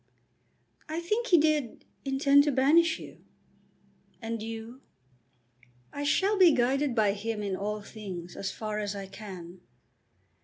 "I 0.89 0.99
think 0.99 1.27
he 1.27 1.37
did 1.37 1.85
intend 2.05 2.43
to 2.45 2.51
banish 2.51 2.97
you." 2.97 3.23
"And 4.19 4.41
you?" 4.41 4.81
"I 5.93 6.03
shall 6.05 6.39
be 6.39 6.53
guided 6.55 6.95
by 6.95 7.13
him 7.13 7.43
in 7.43 7.55
all 7.55 7.83
things, 7.83 8.35
as 8.35 8.51
far 8.51 8.79
as 8.79 8.95
I 8.95 9.05
can." 9.05 9.61